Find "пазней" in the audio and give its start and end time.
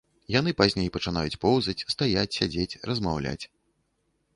0.61-0.89